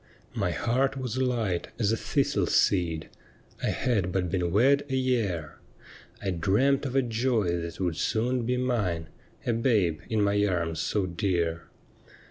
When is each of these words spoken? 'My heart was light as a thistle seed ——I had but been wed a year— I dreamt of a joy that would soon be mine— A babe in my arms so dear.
'My 0.45 0.49
heart 0.49 0.97
was 0.97 1.19
light 1.19 1.67
as 1.77 1.91
a 1.91 1.95
thistle 1.95 2.47
seed 2.47 3.07
——I 3.61 3.67
had 3.67 4.11
but 4.11 4.31
been 4.31 4.49
wed 4.51 4.83
a 4.89 4.95
year— 4.95 5.59
I 6.23 6.31
dreamt 6.31 6.87
of 6.87 6.95
a 6.95 7.03
joy 7.03 7.55
that 7.61 7.79
would 7.79 7.97
soon 7.97 8.43
be 8.43 8.57
mine— 8.57 9.09
A 9.45 9.53
babe 9.53 9.99
in 10.09 10.23
my 10.23 10.43
arms 10.43 10.79
so 10.79 11.05
dear. 11.05 11.67